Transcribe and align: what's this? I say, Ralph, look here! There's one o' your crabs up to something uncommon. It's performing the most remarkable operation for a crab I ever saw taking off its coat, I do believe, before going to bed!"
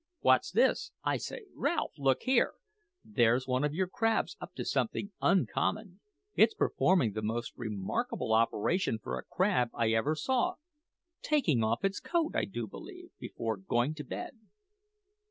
what's 0.21 0.49
this? 0.49 0.91
I 1.03 1.17
say, 1.17 1.45
Ralph, 1.55 1.91
look 1.95 2.23
here! 2.23 2.53
There's 3.05 3.47
one 3.47 3.63
o' 3.63 3.69
your 3.69 3.85
crabs 3.85 4.35
up 4.41 4.55
to 4.55 4.65
something 4.65 5.11
uncommon. 5.21 5.99
It's 6.33 6.55
performing 6.55 7.11
the 7.13 7.21
most 7.21 7.53
remarkable 7.55 8.33
operation 8.33 8.97
for 8.97 9.19
a 9.19 9.23
crab 9.25 9.69
I 9.75 9.91
ever 9.91 10.15
saw 10.15 10.55
taking 11.21 11.63
off 11.63 11.85
its 11.85 11.99
coat, 11.99 12.31
I 12.35 12.45
do 12.45 12.65
believe, 12.65 13.11
before 13.19 13.57
going 13.57 13.93
to 13.93 14.03
bed!" 14.03 14.39